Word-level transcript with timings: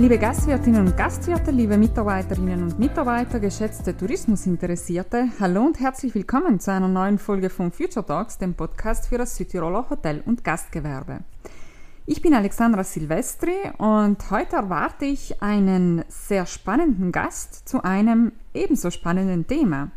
Liebe 0.00 0.16
Gastwirtinnen 0.16 0.86
und 0.86 0.96
Gastwirte, 0.96 1.50
liebe 1.50 1.76
Mitarbeiterinnen 1.76 2.62
und 2.62 2.78
Mitarbeiter, 2.78 3.38
geschätzte 3.38 3.94
Tourismusinteressierte, 3.94 5.28
hallo 5.38 5.60
und 5.60 5.78
herzlich 5.78 6.14
willkommen 6.14 6.58
zu 6.58 6.72
einer 6.72 6.88
neuen 6.88 7.18
Folge 7.18 7.50
von 7.50 7.70
Future 7.70 8.06
Talks, 8.06 8.38
dem 8.38 8.54
Podcast 8.54 9.08
für 9.08 9.18
das 9.18 9.36
Südtiroler 9.36 9.90
Hotel- 9.90 10.22
und 10.24 10.42
Gastgewerbe. 10.42 11.18
Ich 12.06 12.22
bin 12.22 12.32
Alexandra 12.32 12.82
Silvestri 12.82 13.52
und 13.76 14.30
heute 14.30 14.56
erwarte 14.56 15.04
ich 15.04 15.42
einen 15.42 16.02
sehr 16.08 16.46
spannenden 16.46 17.12
Gast 17.12 17.68
zu 17.68 17.84
einem 17.84 18.32
ebenso 18.54 18.90
spannenden 18.90 19.46
Thema. 19.46 19.90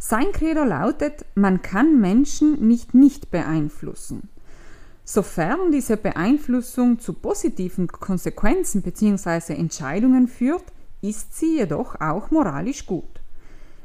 Sein 0.00 0.32
Credo 0.32 0.64
lautet, 0.64 1.24
man 1.36 1.62
kann 1.62 2.00
Menschen 2.00 2.66
nicht 2.66 2.94
nicht 2.94 3.30
beeinflussen. 3.30 4.28
Sofern 5.12 5.72
diese 5.72 5.96
Beeinflussung 5.96 7.00
zu 7.00 7.14
positiven 7.14 7.88
Konsequenzen 7.88 8.80
bzw. 8.80 9.54
Entscheidungen 9.54 10.28
führt, 10.28 10.62
ist 11.00 11.34
sie 11.36 11.56
jedoch 11.56 12.00
auch 12.00 12.30
moralisch 12.30 12.86
gut. 12.86 13.20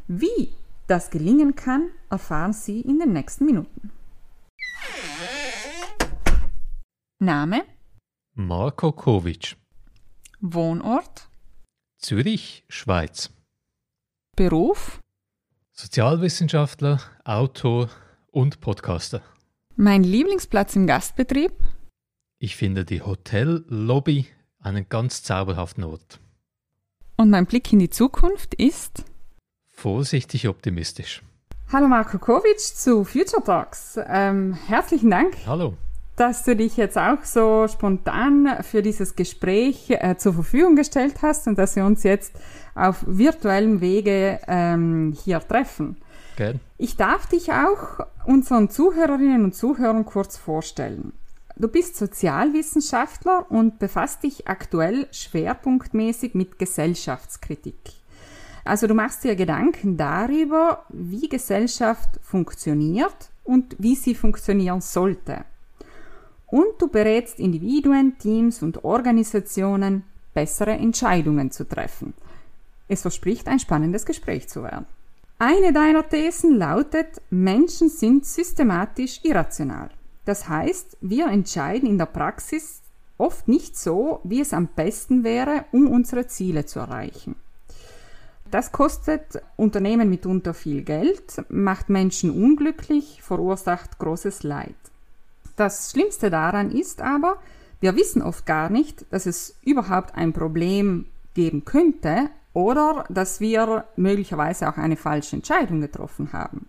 Wie 0.08 0.54
das 0.86 1.10
gelingen 1.10 1.56
kann, 1.56 1.90
erfahren 2.12 2.54
Sie 2.54 2.82
in 2.82 3.00
den 3.00 3.14
nächsten 3.14 3.46
Minuten. 3.46 3.90
Name 7.18 7.64
Marko 8.36 8.92
Kovic. 8.92 9.58
Wohnort 10.42 11.28
Zürich, 11.98 12.66
Schweiz. 12.70 13.32
Beruf 14.36 15.00
Sozialwissenschaftler, 15.72 17.00
Autor 17.24 17.90
und 18.28 18.62
Podcaster. 18.62 19.24
Mein 19.78 20.04
Lieblingsplatz 20.06 20.78
im 20.78 20.88
Gastbetrieb? 20.88 21.52
Ich 22.40 22.56
finde 22.56 22.86
die 22.86 23.02
Hotellobby 23.02 24.26
einen 24.62 24.88
ganz 24.88 25.22
zauberhaften 25.22 25.84
Ort. 25.84 26.22
Und 27.18 27.30
mein 27.30 27.46
Blick 27.46 27.74
in 27.74 27.80
die 27.80 27.90
Zukunft 27.90 28.54
ist? 28.54 29.04
Vorsichtig 29.72 30.48
optimistisch. 30.48 31.24
Hallo 31.74 31.90
Marco 31.90 32.18
Kovic 32.20 32.62
zu 32.62 33.04
Future 33.04 33.44
Talks. 33.44 34.00
Ähm, 34.08 34.58
herzlichen 34.68 35.12
Dank. 35.12 35.36
Hallo. 35.46 35.74
Dass 36.16 36.46
du 36.46 36.56
dich 36.56 36.78
jetzt 36.78 36.98
auch 36.98 37.26
so 37.26 37.68
spontan 37.68 38.64
für 38.64 38.82
dieses 38.82 39.18
Gespräch 39.18 39.90
äh, 39.90 40.16
zur 40.16 40.36
Verfügung 40.36 40.78
gestellt 40.78 41.16
hast 41.22 41.48
und 41.48 41.58
dass 41.58 41.76
wir 41.76 41.84
uns 41.84 42.04
jetzt 42.04 42.34
auf 42.76 43.04
virtuellem 43.06 43.82
Wege 43.82 44.40
ähm, 44.48 45.14
hier 45.26 45.46
treffen. 45.46 45.98
Gern. 46.36 46.60
Ich 46.78 46.98
darf 46.98 47.28
dich 47.28 47.52
auch 47.52 48.06
unseren 48.26 48.70
Zuhörerinnen 48.70 49.44
und 49.46 49.56
Zuhörern 49.56 50.06
kurz 50.06 50.38
vorstellen. 50.38 51.14
Du 51.58 51.70
bist 51.70 51.96
Sozialwissenschaftler 51.96 53.46
und 53.50 53.80
befasst 53.80 54.24
dich 54.24 54.48
aktuell 54.48 55.08
schwerpunktmäßig 55.12 56.36
mit 56.36 56.60
Gesellschaftskritik. 56.60 57.80
Also 58.66 58.88
du 58.88 58.94
machst 58.94 59.24
dir 59.24 59.36
Gedanken 59.36 59.96
darüber, 59.96 60.84
wie 60.90 61.30
Gesellschaft 61.30 62.20
funktioniert 62.22 63.30
und 63.44 63.76
wie 63.80 63.96
sie 63.96 64.16
funktionieren 64.16 64.82
sollte. 64.82 65.46
Und 66.48 66.80
du 66.80 66.90
berätst 66.90 67.40
Individuen, 67.40 68.18
Teams 68.18 68.62
und 68.62 68.84
Organisationen, 68.84 70.04
bessere 70.34 70.72
Entscheidungen 70.72 71.52
zu 71.52 71.68
treffen. 71.68 72.14
Es 72.88 73.02
verspricht 73.02 73.48
ein 73.48 73.60
spannendes 73.60 74.06
Gespräch 74.06 74.50
zu 74.50 74.64
werden. 74.64 74.86
Eine 75.38 75.74
deiner 75.74 76.08
Thesen 76.08 76.58
lautet, 76.58 77.22
Menschen 77.30 77.90
sind 77.90 78.26
systematisch 78.26 79.20
irrational. 79.24 79.90
Das 80.24 80.48
heißt, 80.48 80.98
wir 81.02 81.28
entscheiden 81.28 81.90
in 81.90 81.98
der 81.98 82.06
Praxis 82.06 82.82
oft 83.18 83.50
nicht 83.50 83.78
so, 83.78 84.22
wie 84.24 84.40
es 84.40 84.54
am 84.54 84.68
besten 84.68 85.26
wäre, 85.26 85.66
um 85.74 85.88
unsere 85.88 86.28
Ziele 86.28 86.66
zu 86.66 86.80
erreichen. 86.80 87.36
Das 88.50 88.72
kostet 88.72 89.42
Unternehmen 89.58 90.10
mitunter 90.10 90.54
viel 90.54 90.84
Geld, 90.84 91.44
macht 91.50 91.90
Menschen 91.90 92.32
unglücklich, 92.32 93.22
verursacht 93.22 94.00
großes 94.00 94.44
Leid. 94.44 94.76
Das 95.58 95.92
Schlimmste 95.92 96.30
daran 96.30 96.72
ist 96.72 97.02
aber, 97.02 97.38
wir 97.82 97.98
wissen 97.98 98.22
oft 98.22 98.46
gar 98.46 98.70
nicht, 98.70 99.06
dass 99.12 99.26
es 99.26 99.58
überhaupt 99.66 100.16
ein 100.16 100.32
Problem 100.32 101.08
geben 101.34 101.66
könnte, 101.66 102.30
oder 102.56 103.04
dass 103.10 103.42
wir 103.42 103.86
möglicherweise 103.98 104.68
auch 104.68 104.78
eine 104.78 104.96
falsche 104.96 105.36
Entscheidung 105.36 105.82
getroffen 105.82 106.34
haben. 106.34 106.68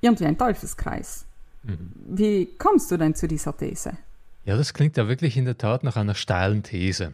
Irgendwie 0.00 0.24
ein 0.24 0.38
Teufelskreis. 0.38 1.26
Mhm. 1.62 1.92
Wie 2.08 2.46
kommst 2.58 2.90
du 2.90 2.96
denn 2.96 3.14
zu 3.14 3.28
dieser 3.28 3.56
These? 3.56 3.98
Ja, 4.44 4.56
das 4.56 4.72
klingt 4.72 4.96
ja 4.96 5.08
wirklich 5.08 5.36
in 5.36 5.44
der 5.44 5.58
Tat 5.58 5.84
nach 5.84 5.96
einer 5.96 6.14
steilen 6.14 6.62
These. 6.62 7.12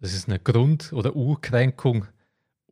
Das 0.00 0.12
ist 0.12 0.28
eine 0.28 0.38
Grund- 0.38 0.92
oder 0.92 1.16
Urkränkung 1.16 2.06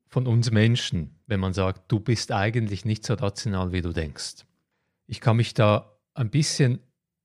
von 0.06 0.26
uns 0.26 0.50
Menschen, 0.50 1.14
wenn 1.26 1.40
man 1.40 1.54
sagt, 1.54 1.90
du 1.90 1.98
bist 1.98 2.30
eigentlich 2.30 2.84
nicht 2.84 3.06
so 3.06 3.14
rational, 3.14 3.72
wie 3.72 3.80
du 3.80 3.92
denkst. 3.92 4.44
Ich 5.06 5.20
kann 5.20 5.36
mich 5.36 5.54
da 5.54 5.92
ein 6.12 6.28
bisschen 6.28 6.80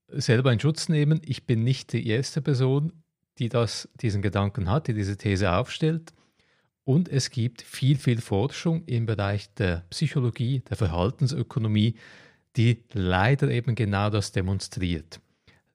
selber 0.08 0.50
in 0.52 0.60
Schutz 0.60 0.88
nehmen. 0.88 1.20
Ich 1.24 1.44
bin 1.44 1.62
nicht 1.62 1.92
die 1.92 2.06
erste 2.06 2.40
Person, 2.40 2.92
die 3.38 3.50
das, 3.50 3.88
diesen 4.00 4.22
Gedanken 4.22 4.70
hat, 4.70 4.86
die 4.86 4.94
diese 4.94 5.18
These 5.18 5.52
aufstellt. 5.52 6.14
Und 6.86 7.08
es 7.08 7.30
gibt 7.30 7.62
viel, 7.62 7.98
viel 7.98 8.20
Forschung 8.20 8.84
im 8.86 9.06
Bereich 9.06 9.52
der 9.54 9.82
Psychologie, 9.90 10.60
der 10.70 10.76
Verhaltensökonomie, 10.76 11.96
die 12.56 12.84
leider 12.92 13.50
eben 13.50 13.74
genau 13.74 14.08
das 14.08 14.30
demonstriert. 14.30 15.20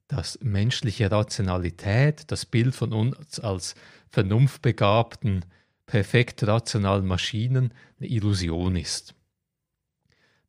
Dass 0.07 0.39
menschliche 0.41 1.11
Rationalität, 1.11 2.31
das 2.31 2.45
Bild 2.45 2.73
von 2.73 2.93
uns 2.93 3.41
als 3.41 3.75
vernunftbegabten, 4.07 5.43
perfekt 5.85 6.47
rationalen 6.47 7.05
Maschinen 7.05 7.73
eine 7.99 8.07
Illusion 8.07 8.77
ist. 8.77 9.13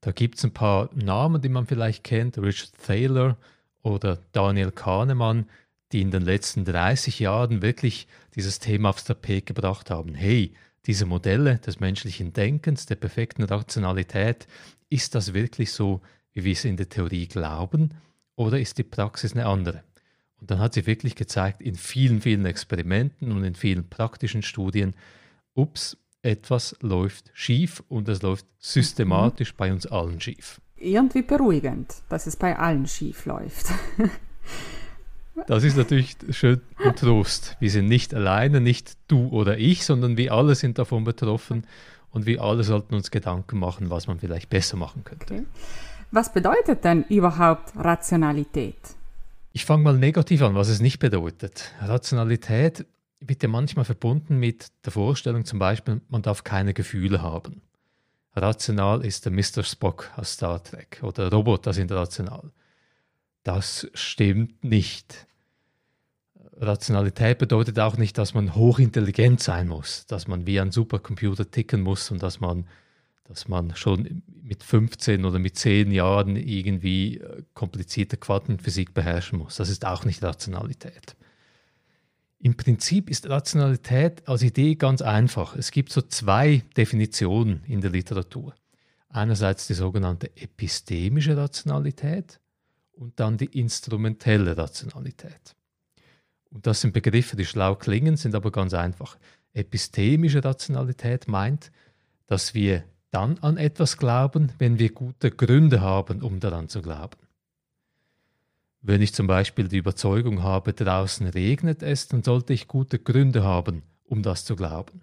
Da 0.01 0.13
gibt 0.13 0.39
es 0.39 0.45
ein 0.45 0.55
paar 0.55 0.91
Namen, 0.95 1.43
die 1.43 1.49
man 1.49 1.67
vielleicht 1.67 2.05
kennt, 2.05 2.39
Richard 2.39 2.71
Thaler 2.87 3.37
oder 3.83 4.21
Daniel 4.31 4.71
Kahnemann, 4.71 5.49
die 5.93 6.01
in 6.01 6.11
den 6.11 6.23
letzten 6.23 6.65
30 6.65 7.19
Jahren 7.19 7.63
wirklich 7.63 8.07
dieses 8.35 8.59
Thema 8.59 8.91
aufs 8.91 9.05
Tapet 9.05 9.47
gebracht 9.47 9.91
haben. 9.91 10.15
Hey, 10.15 10.55
diese 10.87 11.07
Modelle 11.07 11.59
des 11.59 11.81
menschlichen 11.81 12.33
Denkens, 12.33 12.87
der 12.87 12.97
perfekten 12.97 13.45
Rationalität, 13.45 14.47
ist 14.89 15.15
das 15.15 15.35
wirklich 15.35 15.73
so, 15.73 16.01
wie 16.33 16.45
wir 16.45 16.53
es 16.53 16.65
in 16.65 16.77
der 16.77 16.89
Theorie 16.89 17.27
glauben, 17.27 17.91
oder 18.35 18.59
ist 18.59 18.79
die 18.79 18.83
Praxis 18.83 19.33
eine 19.33 19.47
andere? 19.47 19.85
Und 20.41 20.51
dann 20.51 20.59
hat 20.59 20.75
sie 20.75 20.87
wirklich 20.87 21.15
gezeigt, 21.15 21.61
in 21.61 21.77
vielen, 21.77 22.21
vielen 22.21 22.47
Experimenten 22.47 23.31
und 23.31 23.45
in 23.45 23.55
vielen 23.55 23.89
praktischen 23.89 24.43
Studien, 24.43 24.97
ups, 25.55 25.97
etwas 26.23 26.77
läuft 26.81 27.31
schief 27.35 27.83
und 27.89 28.09
es 28.09 28.23
läuft 28.23 28.47
systematisch 28.59 29.53
mhm. 29.53 29.57
bei 29.57 29.73
uns 29.73 29.87
allen 29.87 30.21
schief. 30.21 30.61
Irgendwie 30.77 31.23
beruhigend, 31.23 31.95
dass 32.09 32.27
es 32.27 32.37
bei 32.37 32.59
allen 32.59 32.87
schief 32.87 33.27
läuft. 33.27 33.67
Das 35.47 35.65
ist 35.65 35.77
natürlich 35.77 36.17
schön 36.31 36.61
und 36.85 36.99
Trost. 36.99 37.57
Wir 37.59 37.71
sind 37.71 37.89
nicht 37.89 38.15
alleine, 38.15 38.61
nicht 38.61 38.97
du 39.09 39.29
oder 39.29 39.59
ich, 39.59 39.85
sondern 39.85 40.17
wir 40.17 40.33
alle 40.33 40.55
sind 40.55 40.79
davon 40.79 41.05
betroffen 41.05 41.67
und 42.11 42.27
wir 42.27 42.43
alle 42.43 42.65
sollten 42.65 42.95
uns 42.95 43.11
Gedanken 43.11 43.59
machen, 43.59 43.91
was 43.91 44.07
man 44.07 44.19
vielleicht 44.19 44.51
besser 44.51 44.77
machen 44.77 45.05
könnte. 45.05 45.35
Okay. 45.35 45.45
Was 46.11 46.33
bedeutet 46.33 46.85
denn 46.85 47.05
überhaupt 47.09 47.73
Rationalität? 47.75 48.77
Ich 49.53 49.65
fange 49.65 49.83
mal 49.83 49.97
negativ 49.97 50.43
an, 50.43 50.55
was 50.55 50.69
es 50.69 50.81
nicht 50.81 50.99
bedeutet. 50.99 51.73
Rationalität 51.81 52.87
wird 53.21 53.43
ja 53.43 53.49
manchmal 53.49 53.85
verbunden 53.85 54.39
mit 54.39 54.69
der 54.85 54.93
Vorstellung 54.93 55.45
zum 55.45 55.59
Beispiel, 55.59 56.01
man 56.09 56.23
darf 56.23 56.45
keine 56.45 56.75
Gefühle 56.75 57.23
haben. 57.23 57.63
Rational 58.35 59.05
ist 59.05 59.25
der 59.27 59.33
Mr. 59.33 59.63
Spock 59.63 60.11
aus 60.17 60.33
Star 60.33 60.63
Trek 60.63 61.01
oder 61.03 61.31
Roboter 61.31 61.73
sind 61.73 61.93
rational. 61.93 62.51
Das 63.43 63.89
stimmt 63.95 64.63
nicht. 64.65 65.27
Rationalität 66.57 67.39
bedeutet 67.39 67.79
auch 67.81 67.97
nicht, 67.97 68.19
dass 68.19 68.35
man 68.35 68.55
hochintelligent 68.55 69.41
sein 69.43 69.69
muss, 69.69 70.07
dass 70.07 70.29
man 70.29 70.47
wie 70.47 70.61
ein 70.61 70.71
Supercomputer 70.71 71.51
ticken 71.51 71.81
muss 71.81 72.11
und 72.11 72.23
dass 72.23 72.39
man, 72.39 72.67
dass 73.25 73.49
man 73.49 73.75
schon 73.75 74.23
mit 74.43 74.63
15 74.63 75.25
oder 75.25 75.39
mit 75.39 75.57
10 75.57 75.91
Jahren 75.91 76.37
irgendwie 76.37 77.19
äh, 77.19 77.43
komplizierte 77.55 78.17
Quantenphysik 78.17 78.95
beherrschen 78.95 79.39
muss. 79.39 79.57
Das 79.57 79.69
ist 79.69 79.85
auch 79.85 80.05
nicht 80.05 80.23
Rationalität. 80.23 81.17
Im 82.39 82.57
Prinzip 82.57 83.09
ist 83.09 83.29
Rationalität 83.29 84.29
als 84.29 84.43
Idee 84.43 84.75
ganz 84.75 85.01
einfach. 85.01 85.57
Es 85.57 85.71
gibt 85.71 85.93
so 85.93 86.03
zwei 86.03 86.63
Definitionen 86.77 87.63
in 87.67 87.81
der 87.81 87.91
Literatur. 87.91 88.55
Einerseits 89.09 89.67
die 89.69 89.75
sogenannte 89.75 90.37
epistemische 90.37 91.37
Rationalität 91.37 92.41
und 92.93 93.19
dann 93.21 93.37
die 93.37 93.59
instrumentelle 93.59 94.57
Rationalität. 94.57 95.57
Und 96.51 96.67
das 96.67 96.83
sind 96.83 96.93
Begriffe, 96.93 97.37
die 97.37 97.47
schlau 97.47 97.75
klingen, 97.75 98.17
sind 98.17 98.35
aber 98.35 98.51
ganz 98.51 98.75
einfach. 98.75 99.17
Epistemische 99.55 100.45
Rationalität 100.45 101.29
meint, 101.29 101.73
dass 102.27 102.55
wir 102.55 102.85
dann 103.11 103.39
an 103.39 103.57
etwas 103.57 103.99
glauben, 103.99 104.53
wenn 104.59 104.79
wir 104.79 104.91
gute 104.91 105.31
Gründe 105.31 105.81
haben, 105.81 106.23
um 106.23 106.41
daran 106.41 106.69
zu 106.69 106.81
glauben. 106.83 107.19
Wenn 108.81 109.01
ich 109.01 109.15
zum 109.15 109.27
Beispiel 109.27 109.69
die 109.69 109.77
Überzeugung 109.77 110.43
habe, 110.43 110.73
draußen 110.73 111.27
regnet 111.29 111.83
es, 111.83 112.09
dann 112.09 112.23
sollte 112.23 112.53
ich 112.53 112.67
gute 112.67 112.99
Gründe 112.99 113.45
haben, 113.45 113.83
um 114.05 114.23
das 114.23 114.45
zu 114.45 114.57
glauben. 114.57 115.03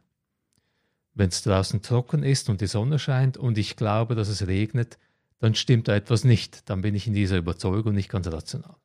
Wenn 1.14 1.30
es 1.30 1.44
draußen 1.44 1.82
trocken 1.82 2.24
ist 2.24 2.50
und 2.50 2.62
die 2.62 2.68
Sonne 2.68 3.00
scheint 3.00 3.38
und 3.38 3.58
ich 3.58 3.76
glaube, 3.76 4.16
dass 4.16 4.28
es 4.28 4.48
regnet, 4.48 4.98
dann 5.40 5.56
stimmt 5.56 5.88
da 5.88 5.96
etwas 5.96 6.24
nicht. 6.24 6.70
Dann 6.70 6.82
bin 6.82 6.96
ich 6.96 7.08
in 7.08 7.14
dieser 7.14 7.38
Überzeugung 7.38 7.96
nicht 7.96 8.10
ganz 8.10 8.28
rational. 8.28 8.76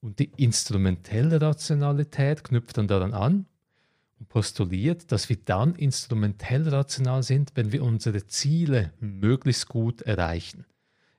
Und 0.00 0.18
die 0.18 0.30
instrumentelle 0.36 1.40
Rationalität 1.40 2.44
knüpft 2.44 2.76
dann 2.76 2.88
daran 2.88 3.14
an 3.14 3.46
und 4.18 4.28
postuliert, 4.28 5.10
dass 5.12 5.28
wir 5.28 5.36
dann 5.36 5.74
instrumentell 5.74 6.68
rational 6.68 7.22
sind, 7.22 7.52
wenn 7.54 7.72
wir 7.72 7.82
unsere 7.82 8.26
Ziele 8.26 8.92
möglichst 9.00 9.68
gut 9.68 10.02
erreichen. 10.02 10.66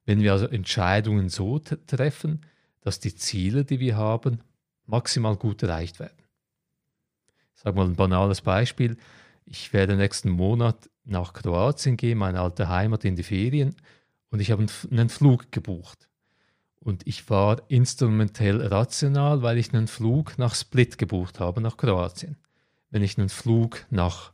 Wenn 0.06 0.22
wir 0.22 0.34
also 0.34 0.48
Entscheidungen 0.48 1.30
so 1.30 1.60
treffen, 1.60 2.42
dass 2.82 3.00
die 3.00 3.16
Ziele, 3.16 3.64
die 3.64 3.80
wir 3.80 3.96
haben, 3.96 4.42
maximal 4.86 5.38
gut 5.38 5.64
erreicht 5.64 6.00
werden. 6.00 6.18
Ich 7.56 7.62
sage 7.62 7.78
mal 7.78 7.86
ein 7.86 7.96
banales 7.96 8.42
Beispiel. 8.42 8.98
Ich 9.46 9.72
werde 9.72 9.96
nächsten 9.96 10.30
Monat 10.30 10.90
nach 11.06 11.32
Kroatien 11.32 11.96
gehen, 11.96 12.18
meine 12.18 12.42
alte 12.42 12.68
Heimat 12.68 13.06
in 13.06 13.16
die 13.16 13.24
Ferien, 13.24 13.76
und 14.34 14.40
ich 14.40 14.50
habe 14.50 14.66
einen 14.90 15.10
Flug 15.10 15.52
gebucht. 15.52 16.10
Und 16.80 17.06
ich 17.06 17.30
war 17.30 17.62
instrumentell 17.68 18.66
rational, 18.66 19.44
weil 19.44 19.60
ich 19.60 19.76
einen 19.76 19.88
Flug 19.88 20.40
nach 20.40 20.56
Split 20.56 20.98
gebucht 20.98 21.40
habe, 21.40 21.62
nach 21.62 21.78
Kroatien. 21.78 22.36
Wenn 22.90 23.04
ich 23.04 23.20
einen 23.20 23.30
Flug 23.30 23.86
nach 23.92 24.32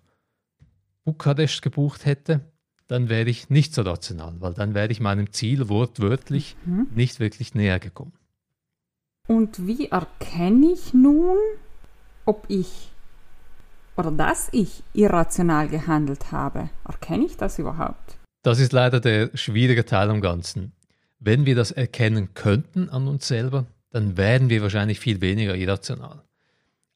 Bukarest 1.03 1.61
gebucht 1.61 2.05
hätte, 2.05 2.39
dann 2.87 3.09
wäre 3.09 3.29
ich 3.29 3.49
nicht 3.49 3.73
so 3.73 3.81
rational, 3.81 4.39
weil 4.39 4.53
dann 4.53 4.73
wäre 4.73 4.87
ich 4.87 5.01
meinem 5.01 5.33
Ziel 5.33 5.67
wortwörtlich 5.67 6.55
mhm. 6.63 6.87
nicht 6.95 7.19
wirklich 7.19 7.53
näher 7.53 7.79
gekommen. 7.79 8.13
Und 9.27 9.67
wie 9.67 9.89
erkenne 9.89 10.71
ich 10.71 10.93
nun, 10.93 11.35
ob 12.23 12.45
ich 12.47 12.89
oder 13.97 14.11
dass 14.11 14.47
ich 14.53 14.81
irrational 14.93 15.67
gehandelt 15.67 16.31
habe? 16.31 16.69
Erkenne 16.87 17.25
ich 17.25 17.35
das 17.35 17.59
überhaupt? 17.59 18.18
Das 18.49 18.57
ist 18.57 18.73
leider 18.73 18.99
der 18.99 19.29
schwierige 19.35 19.85
Teil 19.85 20.09
am 20.09 20.21
Ganzen. 20.21 20.71
Wenn 21.19 21.45
wir 21.45 21.53
das 21.53 21.69
erkennen 21.69 22.33
könnten 22.33 22.89
an 22.89 23.07
uns 23.07 23.27
selber, 23.27 23.67
dann 23.91 24.17
wären 24.17 24.49
wir 24.49 24.63
wahrscheinlich 24.63 24.99
viel 24.99 25.21
weniger 25.21 25.55
irrational. 25.55 26.23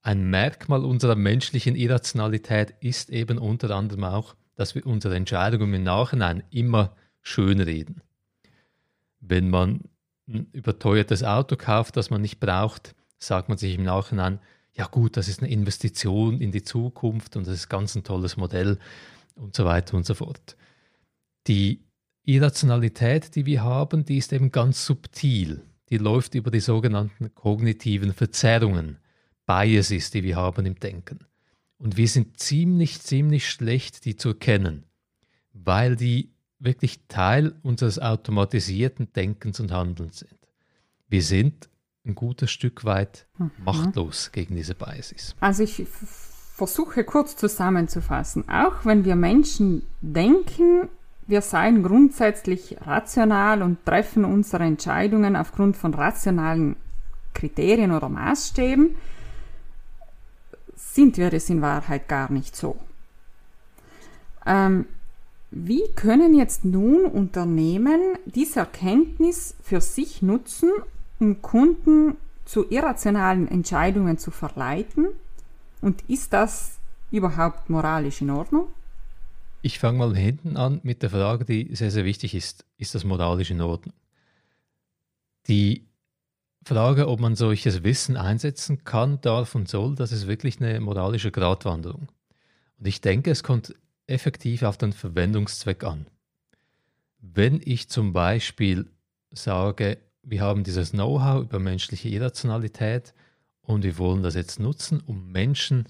Ein 0.01 0.31
Merkmal 0.31 0.83
unserer 0.83 1.13
menschlichen 1.13 1.75
Irrationalität 1.75 2.73
ist 2.79 3.11
eben 3.11 3.37
unter 3.37 3.69
anderem 3.69 4.03
auch, 4.03 4.33
dass 4.55 4.73
wir 4.73 4.83
unsere 4.87 5.15
Entscheidungen 5.15 5.71
im 5.75 5.83
Nachhinein 5.83 6.41
immer 6.49 6.95
schön 7.21 7.59
reden. 7.59 8.01
Wenn 9.19 9.51
man 9.51 9.81
ein 10.27 10.47
überteuertes 10.53 11.23
Auto 11.23 11.55
kauft, 11.55 11.97
das 11.97 12.09
man 12.09 12.23
nicht 12.23 12.39
braucht, 12.39 12.95
sagt 13.19 13.47
man 13.47 13.59
sich 13.59 13.75
im 13.75 13.83
Nachhinein, 13.83 14.39
ja 14.73 14.87
gut, 14.87 15.17
das 15.17 15.27
ist 15.27 15.43
eine 15.43 15.51
Investition 15.51 16.41
in 16.41 16.51
die 16.51 16.63
Zukunft 16.63 17.35
und 17.35 17.45
das 17.45 17.53
ist 17.53 17.69
ganz 17.69 17.93
ein 17.93 18.03
tolles 18.03 18.37
Modell 18.37 18.79
und 19.35 19.55
so 19.55 19.65
weiter 19.65 19.95
und 19.95 20.07
so 20.07 20.15
fort. 20.15 20.57
Die 21.47 21.81
Irrationalität, 22.23 23.35
die 23.35 23.45
wir 23.45 23.63
haben, 23.63 24.05
die 24.05 24.17
ist 24.17 24.31
eben 24.33 24.51
ganz 24.51 24.85
subtil. 24.85 25.61
Die 25.89 25.97
läuft 25.97 26.35
über 26.35 26.51
die 26.51 26.61
sogenannten 26.61 27.33
kognitiven 27.35 28.13
Verzerrungen, 28.13 28.97
Biases, 29.45 30.11
die 30.11 30.23
wir 30.23 30.37
haben 30.37 30.65
im 30.65 30.79
Denken. 30.79 31.19
Und 31.77 31.97
wir 31.97 32.07
sind 32.07 32.39
ziemlich, 32.39 33.01
ziemlich 33.01 33.49
schlecht, 33.49 34.05
die 34.05 34.15
zu 34.15 34.29
erkennen, 34.29 34.85
weil 35.51 35.97
die 35.97 36.31
wirklich 36.59 37.07
Teil 37.09 37.53
unseres 37.61 37.99
automatisierten 37.99 39.11
Denkens 39.11 39.59
und 39.59 39.71
Handelns 39.71 40.19
sind. 40.19 40.39
Wir 41.09 41.21
sind 41.21 41.69
ein 42.05 42.15
gutes 42.15 42.51
Stück 42.51 42.85
weit 42.85 43.27
mhm. 43.37 43.51
machtlos 43.63 44.31
gegen 44.31 44.55
diese 44.55 44.75
Biases. 44.75 45.35
Also 45.41 45.63
ich 45.63 45.85
versuche 46.55 47.03
kurz 47.03 47.35
zusammenzufassen. 47.35 48.47
Auch 48.47 48.85
wenn 48.85 49.03
wir 49.03 49.15
Menschen 49.15 49.83
denken, 50.01 50.89
wir 51.27 51.41
seien 51.41 51.83
grundsätzlich 51.83 52.77
rational 52.81 53.61
und 53.61 53.85
treffen 53.85 54.25
unsere 54.25 54.63
Entscheidungen 54.63 55.35
aufgrund 55.35 55.77
von 55.77 55.93
rationalen 55.93 56.75
Kriterien 57.33 57.91
oder 57.91 58.09
Maßstäben, 58.09 58.95
sind 60.75 61.17
wir 61.17 61.33
es 61.33 61.49
in 61.49 61.61
Wahrheit 61.61 62.07
gar 62.07 62.31
nicht 62.31 62.55
so. 62.55 62.77
Ähm, 64.45 64.85
wie 65.51 65.83
können 65.95 66.33
jetzt 66.33 66.65
nun 66.65 67.05
Unternehmen 67.05 67.99
diese 68.25 68.61
Erkenntnis 68.61 69.55
für 69.61 69.81
sich 69.81 70.21
nutzen, 70.21 70.71
um 71.19 71.41
Kunden 71.41 72.17
zu 72.45 72.69
irrationalen 72.69 73.47
Entscheidungen 73.47 74.17
zu 74.17 74.31
verleiten? 74.31 75.07
Und 75.81 76.01
ist 76.09 76.33
das 76.33 76.77
überhaupt 77.11 77.69
moralisch 77.69 78.21
in 78.21 78.31
Ordnung? 78.31 78.67
Ich 79.65 79.79
fange 79.79 79.97
mal 79.97 80.13
hinten 80.13 80.57
an 80.57 80.81
mit 80.83 81.03
der 81.03 81.09
Frage, 81.09 81.45
die 81.45 81.73
sehr, 81.73 81.89
sehr 81.89 82.03
wichtig 82.03 82.35
ist. 82.35 82.65
Ist 82.77 82.95
das 82.95 83.05
moralisch 83.05 83.49
in 83.49 83.61
Ordnung? 83.61 83.95
Die 85.47 85.87
Frage, 86.65 87.07
ob 87.07 87.21
man 87.21 87.37
solches 87.37 87.81
Wissen 87.81 88.17
einsetzen 88.17 88.83
kann, 88.83 89.21
darf 89.21 89.55
und 89.55 89.69
soll, 89.69 89.95
das 89.95 90.11
ist 90.11 90.27
wirklich 90.27 90.59
eine 90.59 90.81
moralische 90.81 91.31
Gratwanderung. 91.31 92.09
Und 92.77 92.85
ich 92.85 92.99
denke, 92.99 93.31
es 93.31 93.41
kommt 93.41 93.73
effektiv 94.05 94.63
auf 94.63 94.77
den 94.77 94.91
Verwendungszweck 94.91 95.85
an. 95.85 96.07
Wenn 97.19 97.61
ich 97.63 97.87
zum 97.87 98.11
Beispiel 98.11 98.91
sage, 99.31 99.97
wir 100.23 100.41
haben 100.41 100.65
dieses 100.65 100.91
Know-how 100.91 101.41
über 101.41 101.59
menschliche 101.59 102.09
Irrationalität 102.09 103.13
und 103.61 103.83
wir 103.83 103.97
wollen 103.97 104.23
das 104.23 104.35
jetzt 104.35 104.59
nutzen, 104.59 105.01
um 105.05 105.31
Menschen 105.31 105.87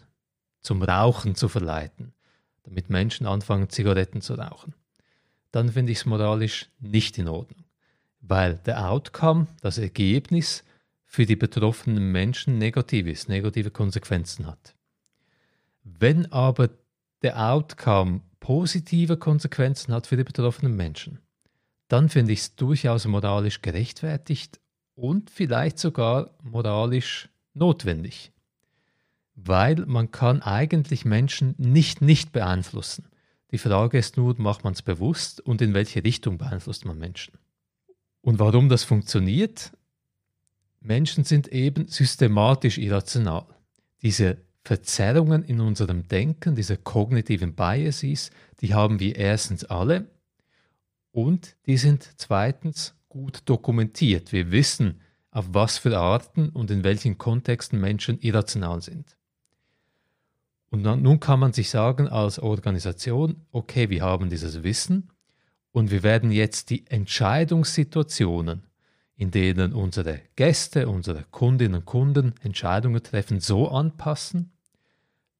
zum 0.62 0.84
Rauchen 0.84 1.34
zu 1.34 1.50
verleiten, 1.50 2.14
damit 2.64 2.90
Menschen 2.90 3.28
anfangen, 3.28 3.70
Zigaretten 3.70 4.22
zu 4.22 4.36
rauchen, 4.36 4.74
dann 5.52 5.70
finde 5.70 5.92
ich 5.92 6.00
es 6.00 6.06
moralisch 6.06 6.70
nicht 6.80 7.18
in 7.18 7.28
Ordnung, 7.28 7.64
weil 8.22 8.56
der 8.66 8.90
Outcome, 8.90 9.48
das 9.62 9.78
Ergebnis 9.78 10.64
für 11.06 11.26
die 11.26 11.36
betroffenen 11.36 12.12
Menschen 12.12 12.58
negativ 12.58 13.06
ist, 13.06 13.30
negative 13.30 13.70
Konsequenzen 13.70 14.48
hat. 14.48 14.76
Wenn 15.84 16.32
aber 16.32 16.70
der 17.22 17.52
Outcome 17.52 18.22
positive 18.40 19.18
Konsequenzen 19.18 19.94
hat 19.94 20.08
für 20.08 20.18
die 20.18 20.24
betroffenen 20.24 20.76
Menschen, 20.76 21.20
dann 21.88 22.10
finde 22.10 22.34
ich 22.34 22.40
es 22.40 22.56
durchaus 22.56 23.06
moralisch 23.06 23.62
gerechtfertigt 23.62 24.60
und 24.96 25.30
vielleicht 25.30 25.78
sogar 25.78 26.32
moralisch 26.42 27.30
notwendig 27.54 28.33
weil 29.36 29.86
man 29.86 30.12
kann 30.12 30.42
eigentlich 30.42 31.06
Menschen 31.06 31.56
nicht 31.58 32.02
nicht 32.02 32.32
beeinflussen. 32.32 33.06
Die 33.52 33.58
Frage 33.58 33.98
ist 33.98 34.18
nur, 34.18 34.40
macht 34.40 34.64
man 34.64 34.74
es 34.74 34.82
bewusst 34.82 35.42
und 35.42 35.62
in 35.62 35.74
welche 35.74 36.04
Richtung 36.04 36.38
beeinflusst 36.38 36.86
man 36.86 36.98
Menschen? 36.98 37.38
Und 38.22 38.40
warum 38.40 38.70
das 38.70 38.84
funktioniert? 38.84 39.72
Menschen 40.80 41.24
sind 41.24 41.48
eben 41.50 41.88
systematisch 41.88 42.78
irrational. 42.78 43.46
Diese 44.02 44.38
Verzerrungen 44.64 45.44
in 45.44 45.60
unserem 45.60 46.08
Denken, 46.08 46.56
diese 46.56 46.78
kognitiven 46.78 47.54
Biases, 47.54 48.32
die 48.62 48.74
haben 48.74 49.00
wir 49.00 49.16
erstens 49.16 49.66
alle 49.66 50.08
und 51.12 51.56
die 51.66 51.78
sind 51.78 52.10
zweitens 52.18 52.96
gut 53.10 53.42
dokumentiert. 53.46 54.32
Wir 54.32 54.52
wissen, 54.52 55.02
auf 55.32 55.48
was 55.52 55.78
für 55.78 55.98
Arten 55.98 56.50
und 56.50 56.72
in 56.72 56.84
welchen 56.84 57.18
Kontexten 57.18 57.80
Menschen 57.80 58.20
irrational 58.20 58.82
sind. 58.82 59.18
Und 60.74 60.82
dann, 60.82 61.04
nun 61.04 61.20
kann 61.20 61.40
man 61.40 61.54
sich 61.54 61.70
sagen 61.70 62.08
als 62.08 62.40
Organisation, 62.40 63.46
okay, 63.52 63.92
wir 63.92 64.02
haben 64.02 64.32
dieses 64.32 64.64
Wissen 64.64 65.12
und 65.72 65.92
wir 65.92 66.02
werden 66.02 66.32
jetzt 66.32 66.72
die 66.72 66.88
Entscheidungssituationen, 66.88 68.64
in 69.16 69.30
denen 69.30 69.74
unsere 69.74 70.22
Gäste, 70.36 70.90
unsere 70.90 71.26
Kundinnen 71.30 71.76
und 71.76 71.86
Kunden 71.86 72.34
Entscheidungen 72.42 73.04
treffen, 73.04 73.40
so 73.40 73.68
anpassen, 73.70 74.52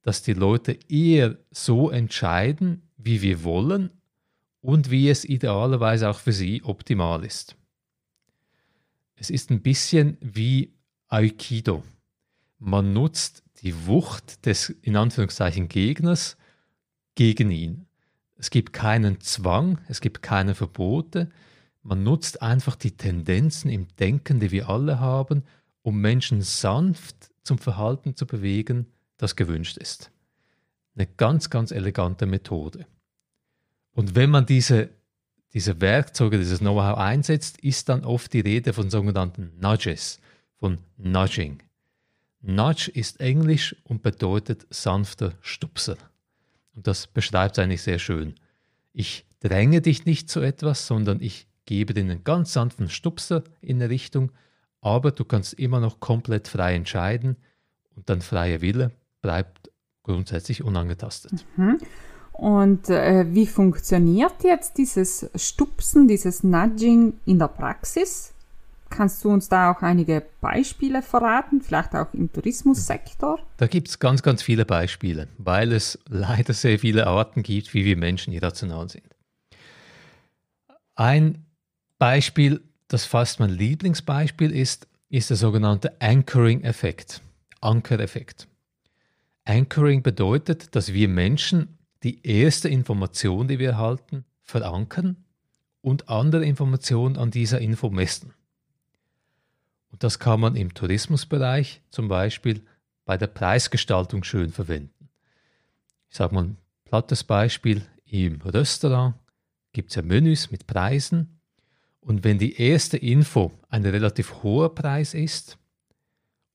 dass 0.04 0.22
die 0.22 0.34
Leute 0.34 0.78
eher 0.88 1.40
so 1.50 1.90
entscheiden, 1.90 2.84
wie 2.98 3.24
wir 3.24 3.44
wollen 3.44 3.90
und 4.62 4.92
wie 4.92 5.10
es 5.10 5.26
idealerweise 5.26 6.12
auch 6.12 6.20
für 6.20 6.32
sie 6.32 6.62
optimal 6.64 7.26
ist. 7.26 7.56
Es 9.16 9.32
ist 9.32 9.50
ein 9.50 9.64
bisschen 9.64 10.16
wie 10.22 10.76
Aikido. 11.08 11.82
Man 12.60 12.94
nutzt 12.94 13.43
die 13.64 13.88
Wucht 13.88 14.46
des 14.46 14.70
in 14.70 14.96
Anführungszeichen 14.96 15.70
Gegners 15.70 16.38
gegen 17.16 17.50
ihn. 17.50 17.86
Es 18.38 18.50
gibt 18.50 18.74
keinen 18.74 19.22
Zwang, 19.22 19.80
es 19.88 20.02
gibt 20.02 20.22
keine 20.22 20.54
Verbote. 20.54 21.30
Man 21.82 22.04
nutzt 22.04 22.42
einfach 22.42 22.76
die 22.76 22.92
Tendenzen 22.92 23.70
im 23.70 23.88
Denken, 24.00 24.40
die 24.40 24.52
wir 24.52 24.70
alle 24.70 25.00
haben, 25.00 25.44
um 25.82 26.00
Menschen 26.00 26.42
sanft 26.42 27.32
zum 27.44 27.58
Verhalten 27.58 28.16
zu 28.16 28.26
bewegen, 28.26 28.88
das 29.18 29.36
gewünscht 29.36 29.78
ist. 29.78 30.12
Eine 30.96 31.08
ganz, 31.08 31.50
ganz 31.50 31.72
elegante 31.72 32.26
Methode. 32.26 32.86
Und 33.94 34.16
wenn 34.16 34.30
man 34.30 34.46
diese, 34.46 34.90
diese 35.54 35.80
Werkzeuge, 35.80 36.38
dieses 36.38 36.60
Know-how 36.60 36.98
einsetzt, 36.98 37.60
ist 37.62 37.90
dann 37.90 38.04
oft 38.04 38.34
die 38.34 38.40
Rede 38.42 38.74
von 38.74 38.90
sogenannten 38.90 39.52
Nudges, 39.60 40.20
von 40.58 40.80
Nudging. 40.98 41.62
Nudge 42.44 42.92
ist 42.94 43.22
Englisch 43.22 43.76
und 43.86 44.04
bedeutet 44.04 44.68
sanfter 44.70 45.34
Stupser. 45.42 45.98
Und 46.76 46.88
das 46.88 47.08
beschreibt 47.08 47.58
es 47.58 47.64
eigentlich 47.64 47.82
sehr 47.82 48.00
schön. 48.00 48.36
Ich 48.92 49.26
dränge 49.40 49.82
dich 49.82 50.06
nicht 50.06 50.30
zu 50.30 50.42
etwas, 50.42 50.86
sondern 50.86 51.22
ich 51.22 51.48
gebe 51.66 51.94
dir 51.94 52.02
einen 52.02 52.24
ganz 52.24 52.54
sanften 52.54 52.90
Stupser 52.90 53.44
in 53.62 53.78
eine 53.78 53.90
Richtung, 53.90 54.32
aber 54.82 55.12
du 55.12 55.24
kannst 55.24 55.54
immer 55.54 55.80
noch 55.80 56.02
komplett 56.02 56.50
frei 56.50 56.76
entscheiden 56.76 57.38
und 57.96 58.10
dein 58.10 58.22
freier 58.22 58.60
Wille 58.60 58.92
bleibt 59.22 59.72
grundsätzlich 60.04 60.64
unangetastet. 60.64 61.46
Mhm. 61.56 61.78
Und 62.34 62.90
äh, 62.90 63.26
wie 63.34 63.48
funktioniert 63.48 64.44
jetzt 64.44 64.78
dieses 64.78 65.30
Stupsen, 65.36 66.08
dieses 66.08 66.44
Nudging 66.44 67.14
in 67.26 67.40
der 67.40 67.48
Praxis? 67.48 68.33
Kannst 68.96 69.24
du 69.24 69.32
uns 69.32 69.50
da 69.50 69.72
auch 69.72 69.82
einige 69.82 70.24
Beispiele 70.40 71.02
verraten, 71.02 71.62
vielleicht 71.62 71.96
auch 71.96 72.14
im 72.14 72.32
Tourismussektor? 72.32 73.40
Da 73.58 73.66
gibt 73.66 73.88
es 73.88 73.98
ganz, 73.98 74.22
ganz 74.22 74.44
viele 74.44 74.66
Beispiele, 74.66 75.28
weil 75.40 75.72
es 75.72 75.98
leider 76.08 76.54
sehr 76.54 76.78
viele 76.78 77.08
Arten 77.08 77.42
gibt, 77.42 77.74
wie 77.74 77.86
wir 77.86 77.98
Menschen 77.98 78.34
irrational 78.34 78.88
sind. 78.90 79.08
Ein 80.94 81.44
Beispiel, 81.98 82.62
das 82.88 83.06
fast 83.06 83.40
mein 83.40 83.50
Lieblingsbeispiel 83.50 84.52
ist, 84.52 84.88
ist 85.10 85.32
der 85.32 85.38
sogenannte 85.38 86.00
Anchoring-Effekt, 86.00 87.22
Ankereffekt. 87.62 88.48
Anchoring 89.44 90.04
bedeutet, 90.04 90.76
dass 90.76 90.94
wir 90.94 91.08
Menschen 91.08 91.80
die 92.04 92.24
erste 92.28 92.70
Information, 92.70 93.48
die 93.48 93.58
wir 93.58 93.72
erhalten, 93.72 94.24
verankern 94.44 95.18
und 95.82 96.10
andere 96.10 96.46
Informationen 96.46 97.18
an 97.18 97.32
dieser 97.32 97.60
Info 97.60 97.90
messen. 97.90 98.36
Und 99.94 100.02
das 100.02 100.18
kann 100.18 100.40
man 100.40 100.56
im 100.56 100.74
Tourismusbereich 100.74 101.84
zum 101.92 102.08
Beispiel 102.08 102.66
bei 103.06 103.16
der 103.16 103.28
Preisgestaltung 103.28 104.24
schön 104.24 104.52
verwenden. 104.52 105.10
Ich 106.10 106.18
sage 106.18 106.34
mal 106.34 106.46
ein 106.46 106.58
plattes 106.84 107.24
Beispiel, 107.24 107.86
im 108.06 108.42
Restaurant 108.42 109.14
gibt 109.72 109.92
es 109.92 109.96
ja 109.96 110.02
Menüs 110.02 110.50
mit 110.50 110.66
Preisen 110.66 111.40
und 112.00 112.24
wenn 112.24 112.40
die 112.40 112.60
erste 112.60 112.98
Info 112.98 113.52
ein 113.70 113.86
relativ 113.86 114.42
hoher 114.42 114.74
Preis 114.74 115.14
ist 115.14 115.60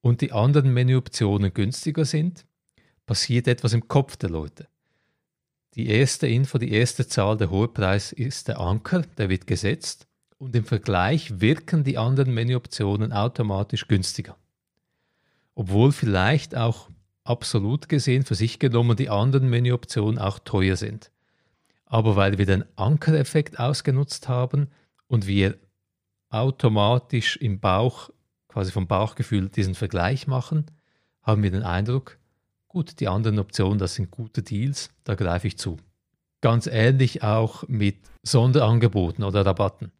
und 0.00 0.21
die 0.21 0.33
anderen 0.33 0.75
Menüoptionen 0.75 1.54
günstiger 1.54 2.04
sind, 2.04 2.45
passiert 3.07 3.47
etwas 3.47 3.73
im 3.73 3.87
Kopf 3.87 4.16
der 4.16 4.30
Leute. 4.30 4.66
Die 5.75 5.87
erste 5.87 6.26
Info, 6.26 6.59
die 6.59 6.73
erste 6.73 7.07
Zahl, 7.07 7.37
der 7.37 7.50
hohe 7.50 7.68
Preis 7.68 8.11
ist 8.11 8.49
der 8.49 8.59
Anker, 8.59 9.02
der 9.16 9.28
wird 9.28 9.47
gesetzt 9.47 10.07
und 10.38 10.54
im 10.57 10.64
Vergleich 10.64 11.40
wirken 11.40 11.85
die 11.85 11.99
anderen 11.99 12.33
Menüoptionen 12.33 13.12
automatisch 13.12 13.88
günstiger. 13.88 14.37
Obwohl 15.54 15.92
vielleicht 15.92 16.57
auch 16.57 16.88
absolut 17.25 17.88
gesehen 17.88 18.25
für 18.25 18.35
sich 18.35 18.59
genommen 18.59 18.97
die 18.97 19.11
anderen 19.11 19.50
Menüoptionen 19.50 20.18
auch 20.18 20.38
teuer 20.38 20.76
sind. 20.76 21.11
Aber 21.85 22.16
weil 22.16 22.38
wir 22.38 22.47
den 22.47 22.64
Ankereffekt 22.76 23.59
ausgenutzt 23.59 24.28
haben 24.28 24.68
und 25.09 25.26
wir 25.26 25.59
automatisch 26.30 27.37
im 27.37 27.61
Bauch, 27.61 28.11
quasi 28.49 28.73
vom 28.73 28.87
Bauchgefühl, 28.87 29.49
diesen 29.49 29.75
Vergleich 29.75 30.26
machen, 30.26 30.66
haben 31.23 31.42
wir 31.42 31.50
den 31.50 31.62
Eindruck, 31.62 32.18
Gut, 32.68 33.00
die 33.00 33.09
anderen 33.09 33.38
Optionen, 33.38 33.78
das 33.78 33.95
sind 33.95 34.11
gute 34.11 34.42
Deals, 34.42 34.90
da 35.04 35.14
greife 35.14 35.47
ich 35.47 35.57
zu. 35.57 35.78
Ganz 36.42 36.66
ähnlich 36.66 37.23
auch 37.23 37.66
mit 37.66 37.97
Sonderangeboten 38.23 39.25
oder 39.25 39.45
Rabatten. 39.45 39.90